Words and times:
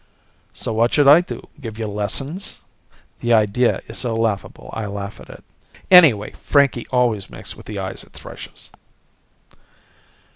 "So 0.51 0.73
what 0.73 0.91
should 0.95 1.07
I 1.07 1.21
do, 1.21 1.47
give 1.61 1.77
you 1.77 1.85
lessons?" 1.85 2.57
The 3.19 3.33
idea 3.33 3.81
is 3.87 3.99
so 3.99 4.15
laughable 4.15 4.71
I 4.73 4.87
laugh 4.87 5.19
at 5.19 5.29
it. 5.29 5.43
"Anyway, 5.91 6.31
Frankie 6.39 6.87
always 6.87 7.29
makes 7.29 7.55
with 7.55 7.67
the 7.67 7.77
eyes 7.77 8.03
at 8.03 8.11
thrushes." 8.13 8.71